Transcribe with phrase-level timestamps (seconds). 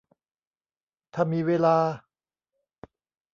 [1.13, 1.77] ถ้ามีเวลา